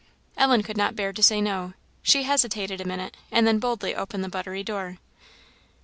Ellen 0.35 0.63
could 0.63 0.77
not 0.77 0.95
bear 0.95 1.13
to 1.13 1.21
say 1.21 1.41
no. 1.41 1.75
She 2.01 2.23
hesitated 2.23 2.81
a 2.81 2.85
minute, 2.87 3.15
and 3.31 3.45
then 3.45 3.59
boldly 3.59 3.93
opened 3.93 4.23
the 4.23 4.29
buttery 4.29 4.63
door. 4.63 4.97